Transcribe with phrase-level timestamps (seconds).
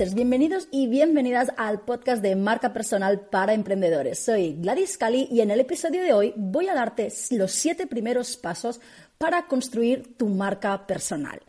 [0.00, 4.18] Bienvenidos y bienvenidas al podcast de marca personal para emprendedores.
[4.18, 8.38] Soy Gladys Cali y en el episodio de hoy voy a darte los siete primeros
[8.38, 8.80] pasos
[9.18, 11.42] para construir tu marca personal.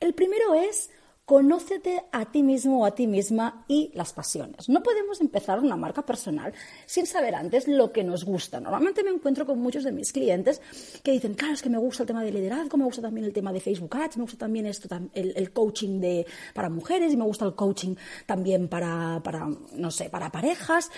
[0.00, 0.88] El primero es
[1.24, 4.68] Conócete a ti mismo o a ti misma y las pasiones.
[4.68, 6.52] No podemos empezar una marca personal
[6.84, 8.60] sin saber antes lo que nos gusta.
[8.60, 10.60] Normalmente me encuentro con muchos de mis clientes
[11.02, 13.32] que dicen, claro, es que me gusta el tema de liderazgo, me gusta también el
[13.32, 17.24] tema de Facebook Ads, me gusta también esto, el, coaching de, para mujeres y me
[17.24, 17.94] gusta el coaching
[18.26, 20.90] también para, para, no sé, para parejas.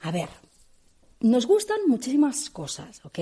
[0.00, 0.30] A ver,
[1.20, 3.18] nos gustan muchísimas cosas, ¿ok?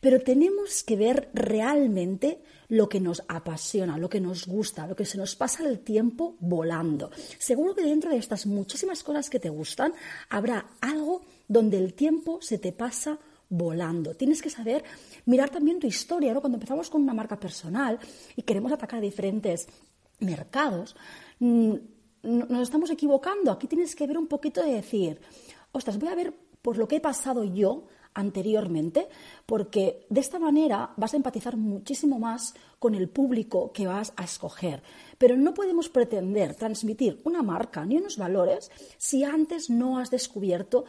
[0.00, 5.04] Pero tenemos que ver realmente lo que nos apasiona, lo que nos gusta, lo que
[5.04, 7.10] se nos pasa el tiempo volando.
[7.38, 9.92] Seguro que dentro de estas muchísimas cosas que te gustan
[10.28, 14.14] habrá algo donde el tiempo se te pasa volando.
[14.14, 14.84] Tienes que saber
[15.26, 16.40] mirar también tu historia, ¿no?
[16.40, 17.98] Cuando empezamos con una marca personal
[18.36, 19.68] y queremos atacar diferentes
[20.20, 20.96] mercados,
[21.38, 21.74] mm,
[22.22, 23.50] nos estamos equivocando.
[23.52, 25.20] Aquí tienes que ver un poquito de decir,
[25.72, 29.08] ostras, voy a ver por lo que he pasado yo anteriormente,
[29.46, 34.24] porque de esta manera vas a empatizar muchísimo más con el público que vas a
[34.24, 34.82] escoger.
[35.18, 40.84] Pero no podemos pretender transmitir una marca ni unos valores si antes no has descubierto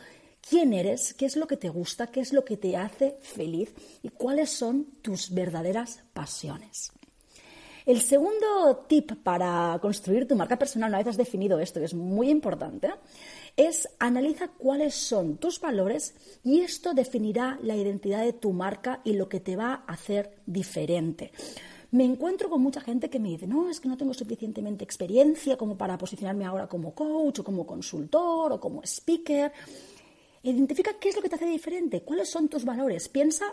[0.48, 3.74] quién eres, qué es lo que te gusta, qué es lo que te hace feliz
[4.02, 6.92] y cuáles son tus verdaderas pasiones.
[7.86, 11.94] El segundo tip para construir tu marca personal, una vez has definido esto, que es
[11.94, 12.90] muy importante,
[13.56, 19.14] es analiza cuáles son tus valores y esto definirá la identidad de tu marca y
[19.14, 21.32] lo que te va a hacer diferente.
[21.92, 25.58] Me encuentro con mucha gente que me dice, no, es que no tengo suficientemente experiencia
[25.58, 29.52] como para posicionarme ahora como coach o como consultor o como speaker.
[30.42, 33.08] Identifica qué es lo que te hace diferente, cuáles son tus valores.
[33.10, 33.46] Piensa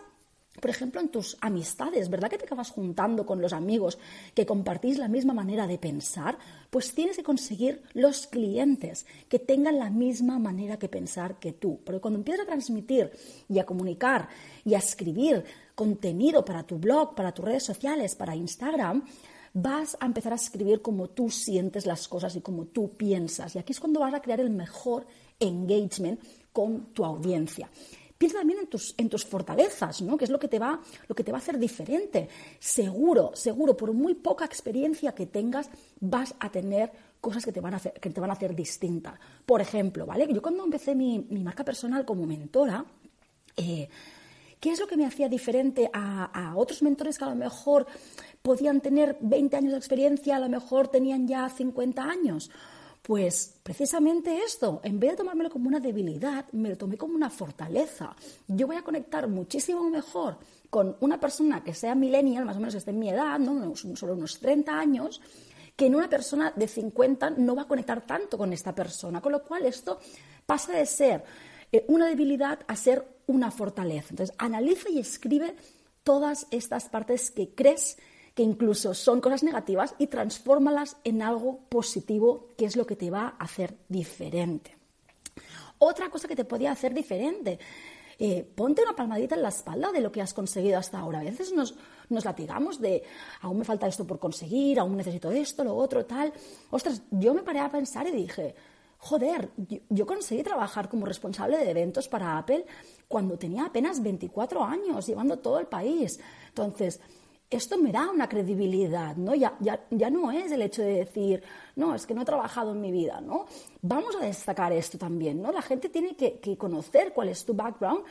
[0.58, 3.98] por ejemplo, en tus amistades, ¿verdad que te acabas juntando con los amigos
[4.34, 6.38] que compartís la misma manera de pensar?
[6.70, 11.80] Pues tienes que conseguir los clientes que tengan la misma manera que pensar que tú.
[11.84, 13.10] Porque cuando empiezas a transmitir
[13.48, 14.28] y a comunicar
[14.64, 15.44] y a escribir
[15.74, 19.04] contenido para tu blog, para tus redes sociales, para Instagram,
[19.54, 23.54] vas a empezar a escribir como tú sientes las cosas y como tú piensas.
[23.54, 25.06] Y aquí es cuando vas a crear el mejor
[25.38, 26.20] engagement
[26.52, 27.70] con tu audiencia.
[28.20, 30.18] Piensa también en tus, en tus fortalezas, ¿no?
[30.18, 32.28] Que es lo que, te va, lo que te va a hacer diferente.
[32.58, 35.70] Seguro, seguro, por muy poca experiencia que tengas,
[36.00, 39.18] vas a tener cosas que te van a hacer, que te van a hacer distinta.
[39.46, 40.28] Por ejemplo, ¿vale?
[40.30, 42.84] Yo cuando empecé mi, marca personal como mentora,
[43.56, 43.88] eh,
[44.60, 47.86] ¿qué es lo que me hacía diferente a, a, otros mentores que a lo mejor
[48.42, 52.50] podían tener 20 años de experiencia, a lo mejor tenían ya 50 años?
[53.02, 57.30] Pues precisamente esto, en vez de tomármelo como una debilidad, me lo tomé como una
[57.30, 58.14] fortaleza.
[58.46, 60.38] Yo voy a conectar muchísimo mejor
[60.68, 63.74] con una persona que sea millennial, más o menos esté en mi edad, ¿no?
[63.74, 65.20] solo unos 30 años,
[65.74, 69.20] que en una persona de 50 no va a conectar tanto con esta persona.
[69.20, 69.98] Con lo cual esto
[70.44, 71.24] pasa de ser
[71.72, 74.08] eh, una debilidad a ser una fortaleza.
[74.10, 75.56] Entonces, analiza y escribe
[76.02, 77.96] todas estas partes que crees
[78.34, 83.10] que incluso son cosas negativas y transfórmalas en algo positivo, que es lo que te
[83.10, 84.76] va a hacer diferente.
[85.78, 87.58] Otra cosa que te podía hacer diferente,
[88.18, 91.20] eh, ponte una palmadita en la espalda de lo que has conseguido hasta ahora.
[91.20, 91.74] A veces nos,
[92.10, 93.02] nos latigamos de,
[93.40, 96.32] aún me falta esto por conseguir, aún necesito esto, lo otro, tal.
[96.70, 98.54] Ostras, yo me paré a pensar y dije,
[98.98, 99.50] joder,
[99.88, 102.66] yo, conseguí trabajar como responsable de eventos para Apple
[103.08, 106.20] cuando tenía apenas 24 años, llevando todo el país.
[106.48, 107.00] Entonces,
[107.50, 109.34] esto me da una credibilidad, ¿no?
[109.34, 111.42] Ya, ya, ya, no es el hecho de decir,
[111.74, 113.46] no, es que no he trabajado en mi vida, ¿no?
[113.82, 115.50] Vamos a destacar esto también, ¿no?
[115.50, 118.04] La gente tiene que, conocer cuál es tu background,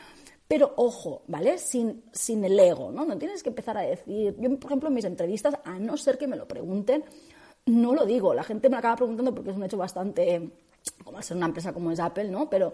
[0.46, 1.58] pero ojo, ¿vale?
[1.58, 3.06] Sin, sin el ego, ¿no?
[3.06, 6.18] No tienes que empezar a decir, yo, por ejemplo, en mis entrevistas, a no ser
[6.18, 7.06] que me lo pregunten,
[7.66, 10.52] no lo digo, la gente me lo acaba preguntando porque es un hecho bastante,
[11.04, 12.50] como al ser una empresa como es Apple, ¿no?
[12.50, 12.74] Pero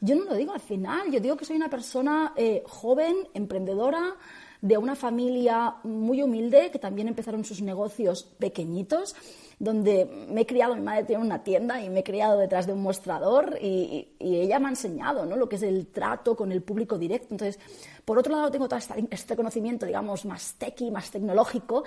[0.00, 4.14] Yo no lo digo al final, yo digo que soy una persona eh, joven, emprendedora,
[4.60, 9.14] de una familia muy humilde que también empezaron sus negocios pequeñitos,
[9.58, 12.72] donde me he criado, mi madre tiene una tienda y me he criado detrás de
[12.72, 15.36] un mostrador y, ella me ha enseñado ¿no?
[15.36, 17.28] lo que es el trato con el público directo.
[17.30, 17.58] Entonces,
[18.04, 18.78] por otro lado, tengo todo
[19.10, 21.84] este conocimiento, digamos, más techy, más tecnológico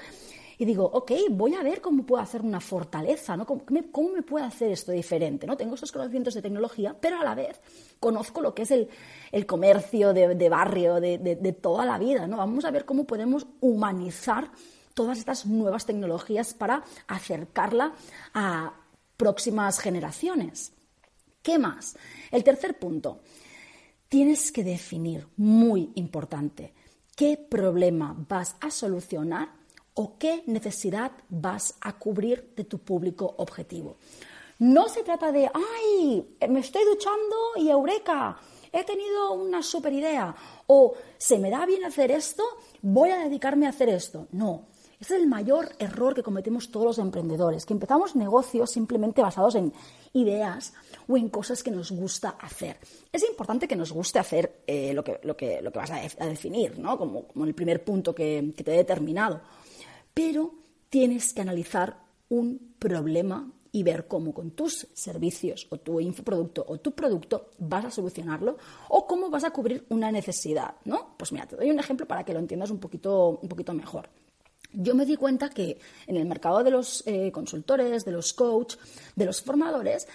[0.61, 3.47] y digo, ok, voy a ver cómo puedo hacer una fortaleza, ¿no?
[3.47, 5.47] ¿Cómo me, cómo me puedo hacer esto diferente?
[5.47, 5.57] ¿no?
[5.57, 7.59] Tengo esos conocimientos de tecnología, pero a la vez
[7.99, 8.87] conozco lo que es el,
[9.31, 12.37] el comercio de, de barrio, de, de, de, toda la vida, ¿no?
[12.37, 14.51] Vamos a ver cómo podemos humanizar
[14.93, 17.95] todas estas nuevas tecnologías para acercarla
[18.35, 18.75] a
[19.17, 20.73] próximas generaciones.
[21.41, 21.97] ¿Qué más?
[22.29, 23.23] El tercer punto.
[24.09, 26.75] Tienes que definir, muy importante,
[27.15, 29.60] qué problema vas a solucionar
[29.93, 33.97] o qué necesidad vas a cubrir de tu público objetivo.
[34.59, 38.37] No se trata de, ay, me estoy duchando y eureka,
[38.71, 40.35] he tenido una super idea,
[40.67, 42.43] o se me da bien hacer esto,
[42.81, 44.27] voy a dedicarme a hacer esto.
[44.31, 44.67] No,
[44.99, 49.55] ese es el mayor error que cometemos todos los emprendedores, que empezamos negocios simplemente basados
[49.55, 49.73] en
[50.13, 50.73] ideas
[51.07, 52.77] o en cosas que nos gusta hacer.
[53.11, 56.25] Es importante que nos guste hacer eh, lo, que, lo, que, lo, que, vas a,
[56.27, 56.99] definir, ¿no?
[56.99, 59.41] como, como el primer punto que te he determinado
[60.13, 60.53] pero
[60.89, 61.97] tienes que analizar
[62.29, 67.85] un problema y ver cómo con tus servicios o tu infoproducto o tu producto vas
[67.85, 68.57] a solucionarlo
[68.89, 71.15] o cómo vas a cubrir una necesidad, ¿no?
[71.17, 74.09] Pues mira, te doy un ejemplo para que lo entiendas un poquito, un poquito mejor.
[74.73, 78.75] Yo me di cuenta que en el mercado de los eh, consultores, de los coach,
[79.15, 80.07] de los formadores,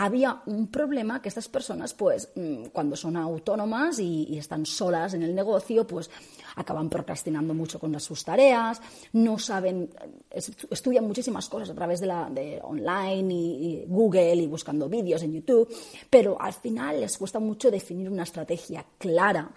[0.00, 5.22] había un problema que estas personas, pues, mm, cuando son autónomas y, están solas en
[5.22, 6.08] el negocio, pues
[6.56, 8.80] acaban procrastinando mucho con sus tareas,
[9.12, 9.90] no saben,
[10.30, 15.34] estudian muchísimas cosas a través de la de online y, Google y buscando vídeos en
[15.34, 15.68] YouTube,
[16.08, 19.50] pero al final les cuesta mucho definir una estrategia clara.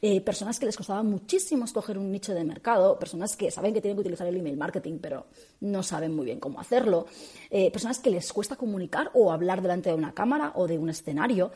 [0.00, 3.82] Eh, personas que les costaba muchísimo escoger un nicho de mercado, personas que saben que
[3.82, 5.26] tienen que utilizar el email marketing, pero
[5.60, 7.06] no saben muy bien cómo hacerlo,
[7.50, 10.90] eh, personas que les cuesta comunicar o hablar delante de una cámara o de un
[10.90, 11.52] escenario.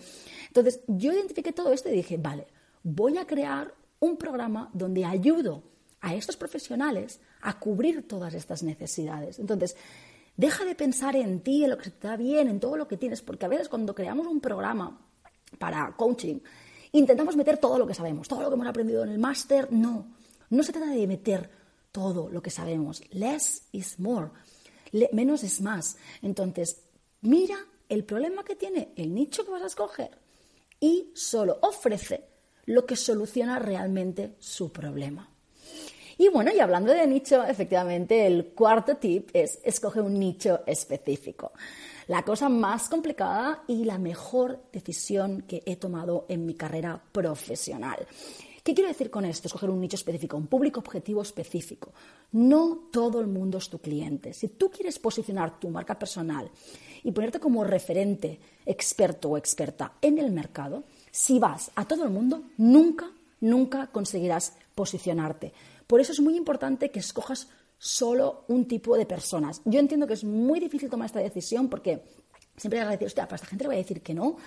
[0.49, 2.47] Entonces, yo identifiqué todo esto y dije, vale,
[2.83, 5.63] voy a crear un programa donde ayudo
[6.01, 9.39] a estos profesionales a cubrir todas estas necesidades.
[9.39, 9.77] Entonces,
[10.37, 12.97] deja de pensar en ti, en lo que te da bien, en todo lo que
[12.97, 15.01] tienes, porque a veces cuando creamos un programa
[15.59, 16.41] para coaching,
[16.93, 19.73] intentamos meter todo lo que sabemos, todo lo que hemos aprendido en el máster.
[19.73, 20.07] No,
[20.51, 21.51] no se trata de meter
[21.91, 23.03] todo lo que sabemos.
[23.11, 24.31] Less is more.
[25.13, 25.97] menos es más.
[26.23, 26.83] Entonces,
[27.23, 27.57] mira
[27.89, 30.11] el problema que tiene el nicho que vas a escoger
[30.81, 32.25] y solo ofrece
[32.67, 35.29] lo que soluciona realmente su problema.
[36.17, 41.53] Y bueno, y hablando de nicho, efectivamente, el cuarto tip es escoge un nicho específico.
[42.07, 48.07] La cosa más complicada y la mejor decisión que he tomado en mi carrera profesional.
[48.65, 49.47] ¿Qué quiero decir con esto?
[49.47, 51.93] Escoger un nicho específico, un público objetivo específico.
[52.33, 54.33] No todo el mundo es tu cliente.
[54.33, 56.51] Si tú quieres posicionar tu marca personal
[57.03, 62.11] y ponerte como referente, experto o experta en el mercado, si vas a todo el
[62.11, 65.53] mundo, nunca, nunca conseguirás posicionarte.
[65.87, 69.61] Por eso es muy importante que escojas solo un tipo de personas.
[69.67, 72.03] Yo entiendo que es muy difícil tomar esta decisión porque
[72.57, 74.39] siempre vas a decir, hostia, para esta gente le voy a decir que no.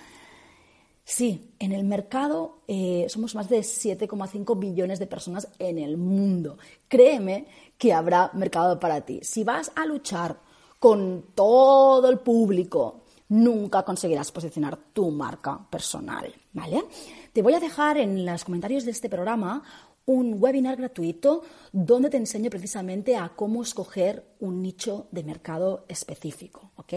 [1.10, 6.58] Sí, en el mercado eh, somos más de 7,5 billones de personas en el mundo.
[6.86, 7.46] Créeme
[7.78, 9.20] que habrá mercado para ti.
[9.22, 10.38] Si vas a luchar
[10.78, 16.84] con todo el público, nunca conseguirás posicionar tu marca personal, ¿vale?
[17.32, 19.62] Te voy a dejar en los comentarios de este programa
[20.04, 26.70] un webinar gratuito donde te enseño precisamente a cómo escoger un nicho de mercado específico,
[26.76, 26.92] ¿ok?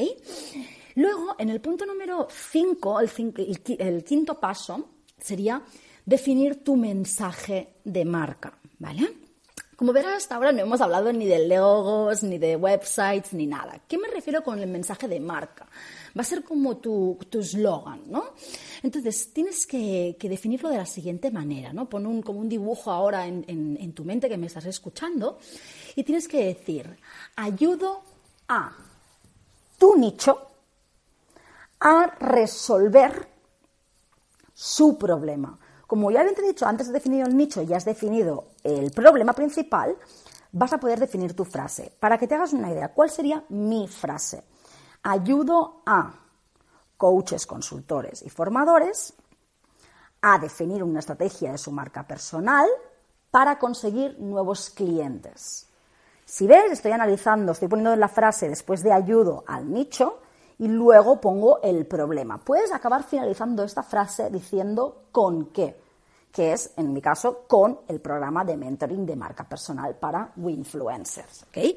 [0.95, 5.61] Luego, en el punto número 5, el, quinto paso sería
[6.05, 9.17] definir tu mensaje de marca, ¿vale?
[9.75, 13.81] Como verás, hasta ahora no hemos hablado ni de logos, ni de websites, ni nada.
[13.87, 15.65] ¿Qué me refiero con el mensaje de marca?
[16.15, 18.25] Va a ser como tu eslogan, ¿no?
[18.83, 21.89] Entonces, tienes que, definirlo de la siguiente manera, ¿no?
[21.89, 25.39] Pon un, como un dibujo ahora en, en tu mente que me estás escuchando
[25.95, 26.95] y tienes que decir,
[27.35, 28.03] ayudo
[28.47, 28.71] a
[29.79, 30.50] tu nicho
[31.81, 33.27] a resolver
[34.53, 35.57] su problema.
[35.87, 39.33] Como ya te he dicho, antes de definir el nicho y has definido el problema
[39.33, 39.97] principal,
[40.51, 41.91] vas a poder definir tu frase.
[41.99, 44.43] Para que te hagas una idea, ¿cuál sería mi frase?
[45.03, 46.13] Ayudo a
[46.95, 49.13] coaches, consultores y formadores
[50.21, 52.67] a definir una estrategia de su marca personal
[53.31, 55.67] para conseguir nuevos clientes.
[56.23, 60.19] Si ves, estoy analizando, estoy poniendo la frase después de ayudo al nicho
[60.61, 62.37] y luego pongo el problema.
[62.37, 65.75] Puedes acabar finalizando esta frase diciendo con qué,
[66.31, 71.45] que es, en mi caso, con el programa de mentoring de marca personal para Winfluencers.
[71.49, 71.75] ¿okay?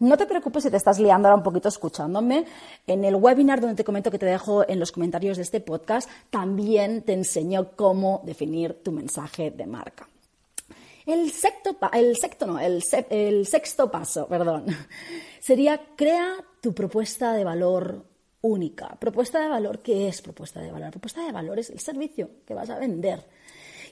[0.00, 2.46] No te preocupes si te estás liando ahora un poquito escuchándome.
[2.86, 6.08] En el webinar donde te comento que te dejo en los comentarios de este podcast,
[6.30, 10.08] también te enseño cómo definir tu mensaje de marca.
[11.04, 14.64] El sexto, el sexto, no, el, el sexto paso, perdón,
[15.38, 18.11] sería crea tu propuesta de valor
[18.42, 18.96] única.
[19.00, 20.90] Propuesta de valor, ¿qué es propuesta de valor?
[20.90, 23.24] Propuesta de valor es el servicio que vas a vender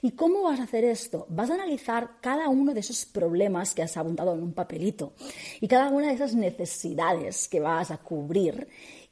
[0.02, 1.26] ¿Y cómo vas a hacer esto?
[1.28, 5.12] Vas a analizar cada uno de esos problemas que has apuntado en un papelito
[5.60, 8.66] y cada una de esas necesidades que vas a cubrir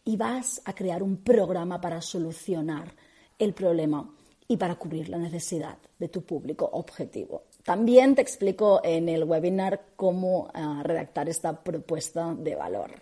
[0.05, 2.95] y vas a crear un programa para solucionar
[3.39, 4.11] el problema
[4.47, 7.45] y para cubrir la necesidad de tu público objetivo.
[7.65, 12.93] También te explico en el webinar cómo ah, redactar esta propuesta de valor.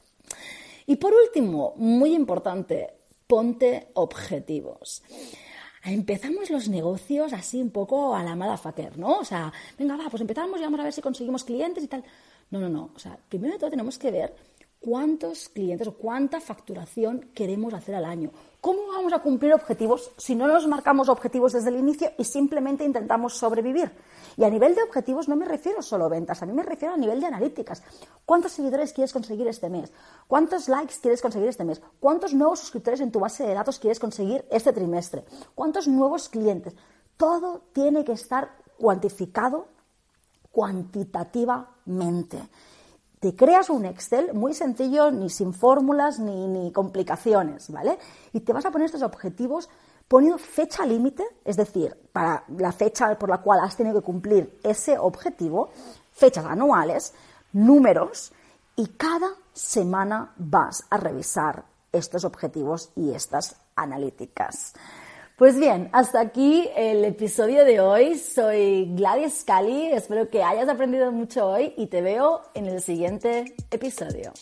[0.86, 2.94] Y por último, muy importante,
[3.26, 5.02] ponte objetivos
[5.92, 9.18] empezamos los negocios así un poco a la motherfucker, ¿no?
[9.18, 12.04] O sea, venga, va, pues empezamos y vamos a ver si conseguimos clientes y tal.
[12.50, 12.90] No, no, no.
[12.94, 14.34] O sea, primero de todo tenemos que ver
[14.80, 18.30] cuántos clientes o cuánta facturación queremos hacer al año.
[18.66, 22.84] ¿Cómo vamos a cumplir objetivos si no nos marcamos objetivos desde el inicio y simplemente
[22.84, 23.92] intentamos sobrevivir?
[24.36, 26.92] Y a nivel de objetivos no me refiero solo a ventas, a mí me refiero
[26.92, 27.84] a nivel de analíticas.
[28.24, 29.92] ¿Cuántos seguidores quieres conseguir este mes?
[30.26, 31.80] ¿Cuántos likes quieres conseguir este mes?
[32.00, 35.24] ¿Cuántos nuevos suscriptores en tu base de datos quieres conseguir este trimestre?
[35.54, 36.74] ¿Cuántos nuevos clientes?
[37.16, 39.68] Todo tiene que estar cuantificado
[40.50, 42.48] cuantitativamente.
[43.20, 47.98] Te creas un Excel muy sencillo, ni sin fórmulas ni, ni complicaciones, ¿vale?
[48.32, 49.68] Y te vas a poner estos objetivos
[50.08, 54.60] poniendo fecha límite, es decir, para la fecha por la cual has tenido que cumplir
[54.62, 55.70] ese objetivo,
[56.12, 57.14] fechas anuales,
[57.52, 58.32] números,
[58.76, 64.74] y cada semana vas a revisar estos objetivos y estas analíticas.
[65.36, 68.16] Pues bien, hasta aquí el episodio de hoy.
[68.16, 73.54] Soy Gladys Cali, espero que hayas aprendido mucho hoy y te veo en el siguiente
[73.70, 74.32] episodio.